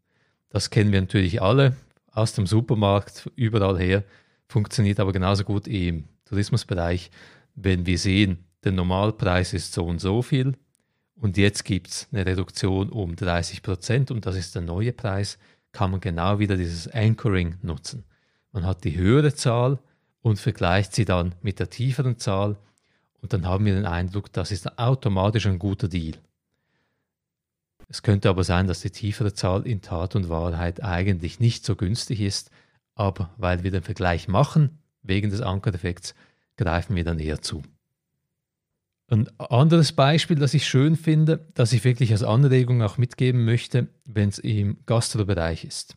Das 0.51 0.71
kennen 0.71 0.93
wir 0.93 1.01
natürlich 1.01 1.43
alle 1.43 1.77
aus 2.11 2.33
dem 2.33 2.47
Supermarkt, 2.47 3.31
überall 3.37 3.79
her, 3.79 4.05
funktioniert 4.49 4.99
aber 4.99 5.13
genauso 5.13 5.45
gut 5.45 5.69
im 5.69 6.05
Tourismusbereich, 6.25 7.11
wenn 7.55 7.87
wir 7.87 7.99
sehen, 7.99 8.45
der 8.65 8.73
Normalpreis 8.73 9.53
ist 9.53 9.73
so 9.73 9.85
und 9.85 10.01
so 10.01 10.23
viel 10.23 10.55
und 11.15 11.37
jetzt 11.37 11.65
gibt 11.65 11.89
es 11.89 12.09
eine 12.13 12.27
Reduktion 12.27 12.91
um 12.91 13.17
30 13.17 13.63
Prozent 13.63 14.11
und 14.11 14.27
das 14.27 14.37
ist 14.37 14.55
der 14.55 14.63
neue 14.63 14.93
Preis, 14.93 15.39
kann 15.73 15.91
man 15.91 16.01
genau 16.01 16.39
wieder 16.39 16.57
dieses 16.57 16.89
Anchoring 16.89 17.57
nutzen. 17.63 18.05
Man 18.53 18.65
hat 18.65 18.85
die 18.85 18.97
höhere 18.97 19.35
Zahl 19.35 19.79
und 20.23 20.39
vergleicht 20.39 20.95
sie 20.95 21.05
dann 21.05 21.35
mit 21.43 21.59
der 21.59 21.71
tieferen 21.71 22.19
Zahl 22.19 22.57
und 23.21 23.33
dann 23.33 23.47
haben 23.47 23.65
wir 23.65 23.75
den 23.75 23.87
Eindruck, 23.87 24.33
das 24.33 24.51
ist 24.51 24.79
automatisch 24.79 25.47
ein 25.47 25.59
guter 25.59 25.89
Deal. 25.89 26.15
Es 27.89 28.03
könnte 28.03 28.29
aber 28.29 28.45
sein, 28.45 28.67
dass 28.67 28.81
die 28.81 28.91
tiefere 28.91 29.33
Zahl 29.33 29.67
in 29.67 29.81
Tat 29.81 30.15
und 30.15 30.29
Wahrheit 30.29 30.83
eigentlich 30.83 31.41
nicht 31.41 31.65
so 31.65 31.75
günstig 31.75 32.21
ist, 32.21 32.51
aber 32.95 33.33
weil 33.39 33.65
wir 33.65 33.71
den 33.71 33.83
Vergleich 33.83 34.29
machen, 34.29 34.79
wegen 35.03 35.31
des 35.31 35.41
Ankereffekts, 35.41 36.15
greifen 36.57 36.97
wir 36.97 37.05
dann 37.05 37.19
eher 37.19 37.41
zu. 37.41 37.63
Ein 39.11 39.29
anderes 39.39 39.93
Beispiel, 39.93 40.37
das 40.37 40.53
ich 40.53 40.67
schön 40.67 40.95
finde, 40.95 41.49
das 41.55 41.73
ich 41.73 41.83
wirklich 41.85 42.13
als 42.13 42.23
Anregung 42.23 42.83
auch 42.83 42.99
mitgeben 42.99 43.47
möchte, 43.47 43.89
wenn 44.05 44.29
es 44.29 44.39
im 44.39 44.77
Gastrobereich 44.85 45.65
ist. 45.65 45.97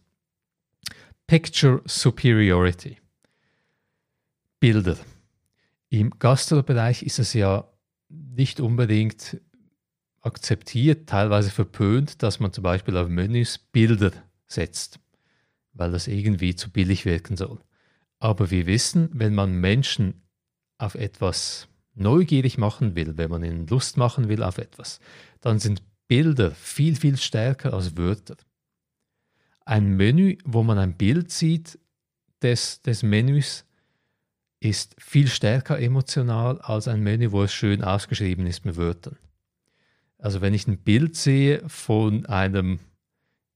Picture 1.27 1.81
Superiority. 1.85 2.99
Bilder. 4.61 4.97
Im 5.89 6.11
Gastrobereich 6.19 7.03
ist 7.03 7.19
es 7.19 7.33
ja 7.33 7.67
nicht 8.07 8.61
unbedingt 8.61 9.41
akzeptiert, 10.21 11.09
teilweise 11.09 11.49
verpönt, 11.49 12.23
dass 12.23 12.39
man 12.39 12.53
zum 12.53 12.63
Beispiel 12.63 12.97
auf 12.97 13.09
Menüs 13.09 13.57
Bilder 13.57 14.11
setzt, 14.47 14.99
weil 15.73 15.91
das 15.91 16.07
irgendwie 16.07 16.55
zu 16.55 16.69
billig 16.69 17.05
wirken 17.05 17.37
soll. 17.37 17.59
Aber 18.19 18.51
wir 18.51 18.67
wissen, 18.67 19.09
wenn 19.13 19.33
man 19.33 19.53
Menschen 19.53 20.21
auf 20.77 20.95
etwas 20.95 21.67
neugierig 21.95 22.57
machen 22.57 22.95
will, 22.95 23.17
wenn 23.17 23.31
man 23.31 23.43
ihnen 23.43 23.67
Lust 23.67 23.97
machen 23.97 24.29
will 24.29 24.43
auf 24.43 24.57
etwas, 24.57 24.99
dann 25.41 25.59
sind 25.59 25.81
Bilder 26.07 26.51
viel, 26.51 26.95
viel 26.95 27.17
stärker 27.17 27.73
als 27.73 27.97
Wörter. 27.97 28.37
Ein 29.65 29.95
Menü, 29.95 30.37
wo 30.43 30.63
man 30.63 30.77
ein 30.77 30.97
Bild 30.97 31.31
sieht 31.31 31.79
des, 32.41 32.81
des 32.81 33.03
Menüs, 33.03 33.65
ist 34.59 34.95
viel 34.99 35.27
stärker 35.27 35.79
emotional 35.79 36.59
als 36.61 36.87
ein 36.87 37.01
Menü, 37.01 37.31
wo 37.31 37.43
es 37.43 37.53
schön 37.53 37.83
ausgeschrieben 37.83 38.45
ist 38.45 38.65
mit 38.65 38.77
Wörtern. 38.77 39.17
Also 40.21 40.39
wenn 40.39 40.53
ich 40.53 40.67
ein 40.67 40.77
Bild 40.77 41.15
sehe 41.15 41.67
von 41.67 42.27
einem, 42.27 42.79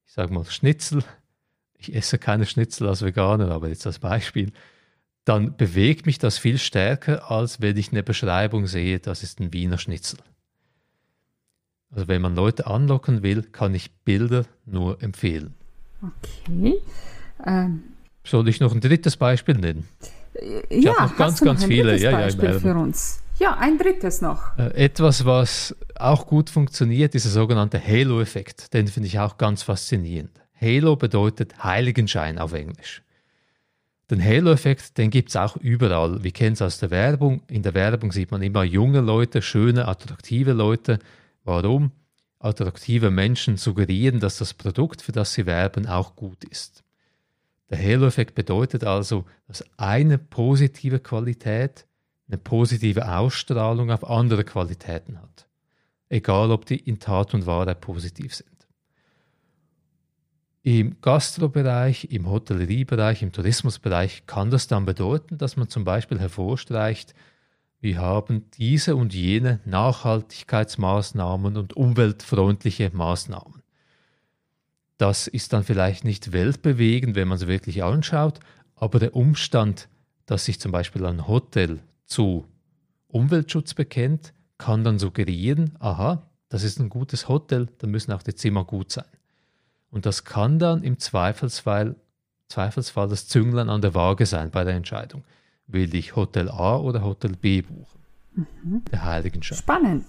ich 0.04 0.12
sage 0.12 0.34
mal, 0.34 0.44
Schnitzel, 0.44 1.02
ich 1.78 1.94
esse 1.94 2.18
keine 2.18 2.44
Schnitzel 2.44 2.88
als 2.88 3.02
Veganer, 3.02 3.50
aber 3.52 3.68
jetzt 3.68 3.86
als 3.86 4.00
Beispiel, 4.00 4.52
dann 5.24 5.56
bewegt 5.56 6.06
mich 6.06 6.18
das 6.18 6.38
viel 6.38 6.58
stärker, 6.58 7.30
als 7.30 7.60
wenn 7.60 7.76
ich 7.76 7.92
eine 7.92 8.02
Beschreibung 8.02 8.66
sehe, 8.66 8.98
das 8.98 9.22
ist 9.22 9.40
ein 9.40 9.52
Wiener 9.52 9.78
Schnitzel. 9.78 10.18
Also 11.90 12.08
wenn 12.08 12.20
man 12.20 12.34
Leute 12.34 12.66
anlocken 12.66 13.22
will, 13.22 13.42
kann 13.42 13.74
ich 13.74 13.92
Bilder 14.04 14.44
nur 14.66 15.02
empfehlen. 15.02 15.54
Okay. 16.02 16.74
Ähm. 17.44 17.82
Soll 18.24 18.48
ich 18.48 18.60
noch 18.60 18.72
ein 18.72 18.80
drittes 18.80 19.16
Beispiel 19.16 19.54
nennen? 19.54 19.88
Ich 20.68 20.84
ja, 20.84 20.92
noch 21.00 21.16
ganz, 21.16 21.40
ganz 21.40 21.64
viele. 21.64 21.96
Ja, 21.98 22.10
Beispiel 22.10 22.50
ja, 22.50 22.58
für 22.58 22.74
uns. 22.74 23.22
Ja, 23.38 23.58
ein 23.58 23.76
drittes 23.76 24.22
noch. 24.22 24.56
Äh, 24.58 24.84
etwas, 24.84 25.26
was 25.26 25.76
auch 25.94 26.26
gut 26.26 26.48
funktioniert, 26.48 27.14
ist 27.14 27.26
der 27.26 27.32
sogenannte 27.32 27.84
Halo-Effekt. 27.84 28.72
Den 28.72 28.88
finde 28.88 29.08
ich 29.08 29.18
auch 29.18 29.36
ganz 29.36 29.62
faszinierend. 29.62 30.40
Halo 30.58 30.96
bedeutet 30.96 31.62
Heiligenschein 31.62 32.38
auf 32.38 32.54
Englisch. 32.54 33.02
Den 34.10 34.24
Halo-Effekt, 34.24 34.96
den 34.96 35.10
gibt 35.10 35.28
es 35.30 35.36
auch 35.36 35.56
überall. 35.56 36.22
Wir 36.24 36.30
kennen 36.30 36.54
es 36.54 36.62
aus 36.62 36.78
der 36.78 36.90
Werbung. 36.90 37.42
In 37.48 37.62
der 37.62 37.74
Werbung 37.74 38.10
sieht 38.10 38.30
man 38.30 38.40
immer 38.40 38.64
junge 38.64 39.00
Leute, 39.00 39.42
schöne, 39.42 39.86
attraktive 39.86 40.52
Leute. 40.52 40.98
Warum? 41.44 41.90
Attraktive 42.38 43.10
Menschen 43.10 43.58
suggerieren, 43.58 44.20
dass 44.20 44.38
das 44.38 44.54
Produkt, 44.54 45.02
für 45.02 45.12
das 45.12 45.34
sie 45.34 45.44
werben, 45.44 45.86
auch 45.86 46.16
gut 46.16 46.44
ist. 46.44 46.84
Der 47.68 47.78
Halo-Effekt 47.78 48.34
bedeutet 48.34 48.84
also, 48.84 49.26
dass 49.46 49.64
eine 49.76 50.16
positive 50.16 51.00
Qualität 51.00 51.86
eine 52.28 52.38
positive 52.38 53.16
Ausstrahlung 53.16 53.90
auf 53.90 54.08
andere 54.08 54.44
Qualitäten 54.44 55.20
hat. 55.20 55.46
Egal, 56.08 56.50
ob 56.50 56.66
die 56.66 56.76
in 56.76 56.98
Tat 56.98 57.34
und 57.34 57.46
Wahrheit 57.46 57.80
positiv 57.80 58.34
sind. 58.34 58.50
Im 60.62 60.96
Gastrobereich, 61.00 62.08
im 62.10 62.28
Hotelleriebereich, 62.28 63.22
im 63.22 63.30
Tourismusbereich 63.30 64.26
kann 64.26 64.50
das 64.50 64.66
dann 64.66 64.84
bedeuten, 64.84 65.38
dass 65.38 65.56
man 65.56 65.68
zum 65.68 65.84
Beispiel 65.84 66.18
hervorstreicht, 66.18 67.14
wir 67.80 67.98
haben 67.98 68.50
diese 68.58 68.96
und 68.96 69.14
jene 69.14 69.60
Nachhaltigkeitsmaßnahmen 69.64 71.56
und 71.56 71.76
umweltfreundliche 71.76 72.90
Maßnahmen. 72.92 73.62
Das 74.98 75.28
ist 75.28 75.52
dann 75.52 75.62
vielleicht 75.62 76.04
nicht 76.04 76.32
weltbewegend, 76.32 77.14
wenn 77.14 77.28
man 77.28 77.36
es 77.36 77.46
wirklich 77.46 77.84
anschaut, 77.84 78.40
aber 78.74 78.98
der 78.98 79.14
Umstand, 79.14 79.88
dass 80.24 80.46
sich 80.46 80.58
zum 80.58 80.72
Beispiel 80.72 81.04
ein 81.06 81.28
Hotel 81.28 81.80
zu 82.06 82.46
Umweltschutz 83.08 83.74
bekennt, 83.74 84.32
kann 84.58 84.84
dann 84.84 84.98
suggerieren, 84.98 85.76
aha, 85.78 86.22
das 86.48 86.62
ist 86.62 86.78
ein 86.78 86.88
gutes 86.88 87.28
Hotel, 87.28 87.68
da 87.78 87.86
müssen 87.86 88.12
auch 88.12 88.22
die 88.22 88.34
Zimmer 88.34 88.64
gut 88.64 88.92
sein. 88.92 89.04
Und 89.90 90.06
das 90.06 90.24
kann 90.24 90.58
dann 90.58 90.82
im 90.82 90.98
Zweifelsfall, 90.98 91.96
Zweifelsfall 92.48 93.08
das 93.08 93.28
Zünglein 93.28 93.68
an 93.68 93.80
der 93.80 93.94
Waage 93.94 94.26
sein 94.26 94.50
bei 94.50 94.64
der 94.64 94.74
Entscheidung. 94.74 95.24
will 95.66 95.94
ich 95.94 96.14
Hotel 96.14 96.48
A 96.48 96.76
oder 96.76 97.02
Hotel 97.02 97.32
B 97.32 97.62
buchen? 97.62 98.00
Mhm. 98.34 98.82
Der 98.92 99.04
Heiligenschein. 99.04 99.58
Spannend. 99.58 100.04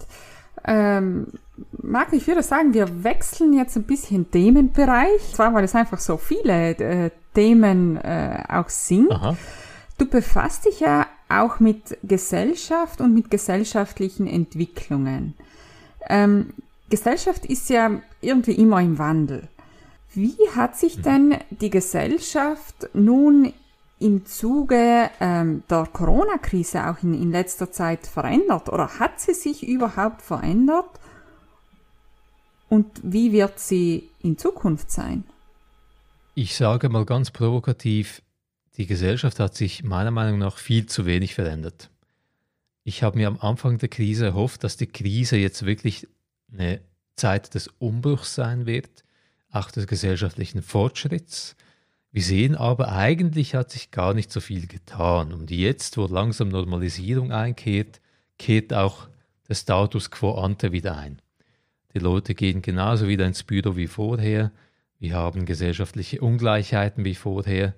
Ähm, 0.63 1.27
Marc, 1.71 2.13
ich 2.13 2.27
würde 2.27 2.43
sagen, 2.43 2.73
wir 2.73 3.03
wechseln 3.03 3.53
jetzt 3.53 3.75
ein 3.75 3.83
bisschen 3.83 4.29
Themenbereich. 4.29 5.33
Zwar, 5.33 5.53
weil 5.53 5.63
es 5.63 5.73
einfach 5.73 5.99
so 5.99 6.17
viele 6.17 6.75
äh, 6.77 7.11
Themen 7.33 7.97
äh, 7.97 8.43
auch 8.49 8.69
sind. 8.69 9.11
Aha. 9.11 9.37
Du 9.97 10.05
befasst 10.05 10.65
dich 10.65 10.79
ja 10.79 11.07
auch 11.29 11.59
mit 11.59 11.97
Gesellschaft 12.03 13.01
und 13.01 13.13
mit 13.13 13.29
gesellschaftlichen 13.29 14.27
Entwicklungen. 14.27 15.33
Ähm, 16.09 16.53
Gesellschaft 16.89 17.45
ist 17.45 17.69
ja 17.69 18.01
irgendwie 18.21 18.53
immer 18.53 18.81
im 18.81 18.97
Wandel. 18.97 19.47
Wie 20.13 20.37
hat 20.55 20.77
sich 20.77 20.97
mhm. 20.97 21.01
denn 21.03 21.35
die 21.49 21.69
Gesellschaft 21.69 22.89
nun 22.93 23.53
im 23.99 24.25
Zuge 24.25 25.09
ähm, 25.19 25.63
der 25.69 25.87
Corona-Krise 25.91 26.87
auch 26.87 27.03
in, 27.03 27.13
in 27.13 27.31
letzter 27.31 27.71
Zeit 27.71 28.07
verändert? 28.07 28.69
Oder 28.69 28.99
hat 28.99 29.19
sie 29.19 29.33
sich 29.33 29.67
überhaupt 29.67 30.21
verändert? 30.21 30.89
Und 32.69 32.85
wie 33.03 33.31
wird 33.31 33.59
sie 33.59 34.09
in 34.21 34.37
Zukunft 34.37 34.91
sein? 34.91 35.23
Ich 36.35 36.55
sage 36.55 36.89
mal 36.89 37.05
ganz 37.05 37.31
provokativ, 37.31 38.21
die 38.77 38.85
Gesellschaft 38.85 39.39
hat 39.39 39.55
sich 39.55 39.83
meiner 39.83 40.11
Meinung 40.11 40.39
nach 40.39 40.57
viel 40.57 40.85
zu 40.85 41.05
wenig 41.05 41.33
verändert. 41.33 41.89
Ich 42.83 43.03
habe 43.03 43.17
mir 43.17 43.27
am 43.27 43.39
Anfang 43.39 43.79
der 43.79 43.89
Krise 43.89 44.27
erhofft, 44.27 44.63
dass 44.63 44.77
die 44.77 44.87
Krise 44.87 45.35
jetzt 45.35 45.65
wirklich 45.65 46.07
eine 46.51 46.79
Zeit 47.15 47.53
des 47.55 47.67
Umbruchs 47.79 48.35
sein 48.35 48.65
wird, 48.65 49.03
auch 49.51 49.71
des 49.71 49.87
gesellschaftlichen 49.87 50.61
Fortschritts. 50.61 51.55
Wir 52.11 52.21
sehen 52.21 52.55
aber, 52.55 52.91
eigentlich 52.93 53.55
hat 53.55 53.71
sich 53.71 53.91
gar 53.91 54.13
nicht 54.13 54.31
so 54.31 54.39
viel 54.39 54.67
getan. 54.67 55.33
Und 55.33 55.51
jetzt, 55.51 55.97
wo 55.97 56.05
langsam 56.05 56.49
Normalisierung 56.49 57.31
einkehrt, 57.31 57.99
kehrt 58.37 58.73
auch 58.73 59.09
der 59.49 59.55
Status 59.55 60.11
quo 60.11 60.35
ante 60.35 60.71
wieder 60.71 60.97
ein. 60.97 61.21
Die 61.93 61.99
Leute 61.99 62.35
gehen 62.35 62.61
genauso 62.61 63.07
wieder 63.07 63.25
ins 63.25 63.43
Büro 63.43 63.75
wie 63.75 63.87
vorher. 63.87 64.51
Wir 64.99 65.15
haben 65.15 65.45
gesellschaftliche 65.45 66.21
Ungleichheiten 66.21 67.03
wie 67.05 67.15
vorher. 67.15 67.73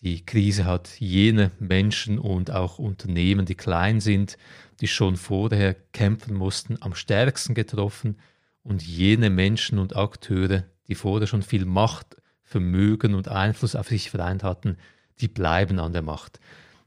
Die 0.00 0.24
Krise 0.24 0.64
hat 0.64 1.00
jene 1.00 1.50
Menschen 1.58 2.18
und 2.18 2.50
auch 2.50 2.78
Unternehmen, 2.78 3.46
die 3.46 3.56
klein 3.56 4.00
sind, 4.00 4.38
die 4.80 4.86
schon 4.86 5.16
vorher 5.16 5.74
kämpfen 5.92 6.34
mussten, 6.34 6.76
am 6.80 6.94
stärksten 6.94 7.54
getroffen 7.54 8.16
und 8.62 8.82
jene 8.82 9.28
Menschen 9.28 9.78
und 9.78 9.96
Akteure, 9.96 10.64
die 10.86 10.94
vorher 10.94 11.26
schon 11.26 11.42
viel 11.42 11.64
Macht, 11.64 12.16
Vermögen 12.42 13.14
und 13.14 13.28
Einfluss 13.28 13.74
auf 13.74 13.88
sich 13.88 14.10
vereint 14.10 14.42
hatten, 14.42 14.78
die 15.20 15.28
bleiben 15.28 15.80
an 15.80 15.92
der 15.92 16.02
Macht. 16.02 16.40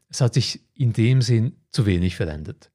Es 0.09 0.21
hat 0.21 0.33
sich 0.33 0.61
in 0.73 0.93
dem 0.93 1.21
Sinn 1.21 1.55
zu 1.69 1.85
wenig 1.85 2.15
verändert. 2.15 2.71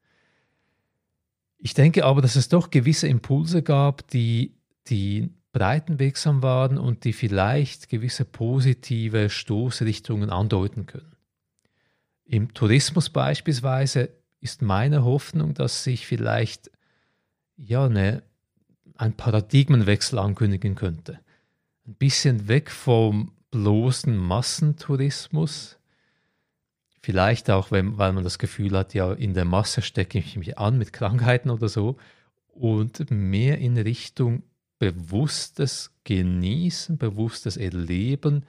Ich 1.59 1.75
denke 1.75 2.05
aber, 2.05 2.21
dass 2.23 2.37
es 2.37 2.49
doch 2.49 2.71
gewisse 2.71 3.09
Impulse 3.09 3.63
gab, 3.63 4.07
die, 4.11 4.55
die 4.89 5.31
breitenwirksam 5.57 6.43
waren 6.43 6.77
und 6.77 7.05
die 7.05 7.15
vielleicht 7.15 7.89
gewisse 7.89 8.27
positive 8.27 9.31
Stoßrichtungen 9.31 10.29
andeuten 10.29 10.85
können. 10.85 11.17
Im 12.27 12.53
Tourismus 12.53 13.09
beispielsweise 13.09 14.11
ist 14.43 14.61
meine 14.61 15.03
Hoffnung, 15.03 15.55
dass 15.55 15.83
sich 15.83 16.07
vielleicht 16.07 16.71
ja, 17.57 17.87
eine, 17.87 18.23
ein 18.97 19.15
Paradigmenwechsel 19.15 20.19
ankündigen 20.19 20.75
könnte. 20.75 21.21
Ein 21.87 21.95
bisschen 21.95 22.49
weg 22.49 22.71
vom 22.71 23.33
bloßen 23.51 24.15
Massentourismus. 24.15 25.79
Vielleicht 27.01 27.49
auch, 27.49 27.71
wenn, 27.71 27.97
weil 27.97 28.13
man 28.13 28.25
das 28.25 28.39
Gefühl 28.39 28.77
hat, 28.77 28.93
ja, 28.93 29.11
in 29.11 29.33
der 29.33 29.47
Masse 29.47 29.81
stecke 29.81 30.19
ich 30.19 30.37
mich 30.37 30.59
an 30.59 30.77
mit 30.77 30.93
Krankheiten 30.93 31.49
oder 31.49 31.71
so. 31.71 31.97
Und 32.49 33.11
mehr 33.11 33.57
in 33.57 33.79
Richtung 33.79 34.43
bewusstes 34.79 35.93
Genießen, 36.05 36.99
bewusstes 36.99 37.57
Erleben 37.57 38.45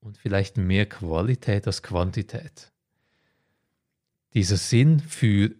und 0.00 0.18
vielleicht 0.18 0.56
mehr 0.56 0.86
Qualität 0.86 1.66
als 1.66 1.82
Quantität. 1.82 2.72
Dieser 4.34 4.56
Sinn 4.56 5.00
für 5.00 5.54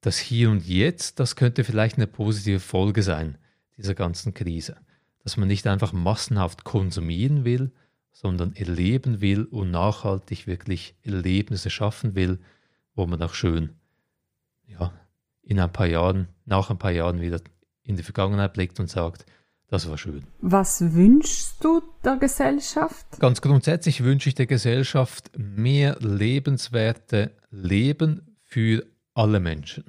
das 0.00 0.18
Hier 0.18 0.50
und 0.50 0.66
Jetzt, 0.66 1.18
das 1.20 1.36
könnte 1.36 1.64
vielleicht 1.64 1.96
eine 1.96 2.06
positive 2.06 2.60
Folge 2.60 3.02
sein 3.02 3.38
dieser 3.76 3.94
ganzen 3.94 4.34
Krise. 4.34 4.76
Dass 5.20 5.36
man 5.36 5.48
nicht 5.48 5.66
einfach 5.66 5.92
massenhaft 5.92 6.64
konsumieren 6.64 7.44
will, 7.44 7.72
sondern 8.12 8.54
erleben 8.54 9.20
will 9.20 9.44
und 9.44 9.70
nachhaltig 9.70 10.46
wirklich 10.46 10.94
Erlebnisse 11.02 11.70
schaffen 11.70 12.14
will, 12.14 12.38
wo 12.94 13.06
man 13.06 13.20
auch 13.22 13.34
schön 13.34 13.74
ja, 14.66 14.92
in 15.42 15.60
ein 15.60 15.72
paar 15.72 15.86
Jahren, 15.86 16.28
nach 16.44 16.70
ein 16.70 16.78
paar 16.78 16.92
Jahren 16.92 17.20
wieder 17.20 17.40
in 17.86 17.96
die 17.96 18.02
Vergangenheit 18.02 18.52
blickt 18.52 18.80
und 18.80 18.90
sagt, 18.90 19.24
das 19.68 19.88
war 19.88 19.98
schön. 19.98 20.24
Was 20.40 20.80
wünschst 20.94 21.64
du 21.64 21.82
der 22.04 22.16
Gesellschaft? 22.16 23.06
Ganz 23.18 23.40
grundsätzlich 23.40 24.04
wünsche 24.04 24.28
ich 24.28 24.36
der 24.36 24.46
Gesellschaft 24.46 25.30
mehr 25.36 25.96
lebenswerte 26.00 27.32
Leben 27.50 28.36
für 28.42 28.86
alle 29.14 29.40
Menschen. 29.40 29.84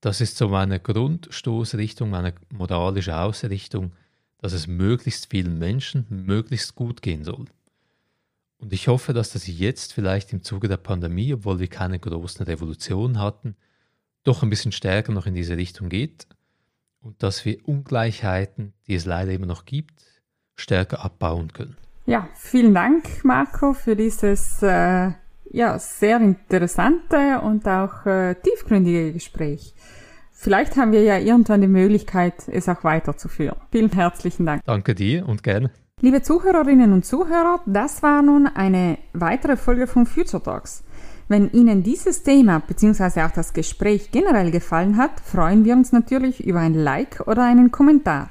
Das 0.00 0.20
ist 0.20 0.36
so 0.36 0.48
meine 0.48 0.80
Grundstoßrichtung, 0.80 2.10
meine 2.10 2.34
moralische 2.52 3.16
Ausrichtung, 3.16 3.92
dass 4.38 4.52
es 4.52 4.66
möglichst 4.66 5.30
vielen 5.30 5.58
Menschen 5.58 6.06
möglichst 6.08 6.74
gut 6.74 7.02
gehen 7.02 7.24
soll. 7.24 7.46
Und 8.58 8.72
ich 8.72 8.88
hoffe, 8.88 9.12
dass 9.12 9.30
das 9.30 9.46
jetzt 9.46 9.92
vielleicht 9.92 10.32
im 10.32 10.42
Zuge 10.42 10.66
der 10.66 10.78
Pandemie, 10.78 11.32
obwohl 11.32 11.60
wir 11.60 11.68
keine 11.68 12.00
großen 12.00 12.44
Revolutionen 12.44 13.20
hatten, 13.20 13.56
doch 14.24 14.42
ein 14.42 14.50
bisschen 14.50 14.72
stärker 14.72 15.12
noch 15.12 15.26
in 15.26 15.34
diese 15.34 15.56
Richtung 15.56 15.88
geht 15.88 16.26
und 17.00 17.22
dass 17.22 17.44
wir 17.44 17.58
Ungleichheiten, 17.66 18.74
die 18.86 18.94
es 18.94 19.04
leider 19.04 19.32
immer 19.32 19.46
noch 19.46 19.64
gibt, 19.64 19.92
stärker 20.56 21.04
abbauen 21.04 21.52
können. 21.52 21.76
Ja, 22.06 22.28
vielen 22.34 22.74
Dank, 22.74 23.24
Marco, 23.24 23.74
für 23.74 23.94
dieses 23.94 24.62
äh, 24.62 25.12
ja, 25.50 25.78
sehr 25.78 26.18
interessante 26.20 27.40
und 27.42 27.66
auch 27.66 28.06
äh, 28.06 28.34
tiefgründige 28.34 29.12
Gespräch. 29.12 29.74
Vielleicht 30.32 30.76
haben 30.76 30.92
wir 30.92 31.02
ja 31.02 31.18
irgendwann 31.18 31.60
die 31.60 31.66
Möglichkeit, 31.66 32.48
es 32.48 32.68
auch 32.68 32.84
weiterzuführen. 32.84 33.56
Vielen 33.72 33.90
herzlichen 33.90 34.46
Dank. 34.46 34.62
Danke 34.64 34.94
dir 34.94 35.28
und 35.28 35.42
gerne. 35.42 35.70
Liebe 36.00 36.22
Zuhörerinnen 36.22 36.92
und 36.92 37.04
Zuhörer, 37.04 37.60
das 37.66 38.04
war 38.04 38.22
nun 38.22 38.46
eine 38.46 38.98
weitere 39.14 39.56
Folge 39.56 39.88
von 39.88 40.06
Future 40.06 40.40
Talks. 40.40 40.84
Wenn 41.28 41.52
Ihnen 41.52 41.82
dieses 41.82 42.22
Thema 42.22 42.60
bzw. 42.60 43.22
auch 43.22 43.30
das 43.30 43.52
Gespräch 43.52 44.10
generell 44.10 44.50
gefallen 44.50 44.96
hat, 44.96 45.20
freuen 45.20 45.66
wir 45.66 45.74
uns 45.74 45.92
natürlich 45.92 46.46
über 46.46 46.60
ein 46.60 46.72
Like 46.72 47.22
oder 47.26 47.44
einen 47.44 47.70
Kommentar. 47.70 48.30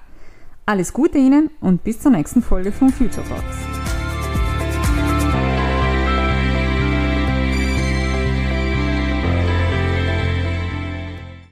Alles 0.66 0.94
Gute 0.94 1.20
Ihnen 1.20 1.52
und 1.62 1.84
bis 1.84 2.00
zur 2.00 2.12
nächsten 2.12 2.42
Folge 2.42 2.72
von 2.72 2.90
Future 2.90 3.26
Talks. 3.28 3.77